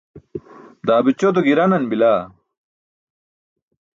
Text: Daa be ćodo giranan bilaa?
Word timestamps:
Daa 0.87 1.03
be 1.03 1.11
ćodo 1.19 1.39
giranan 1.47 1.83
bilaa? 1.91 2.21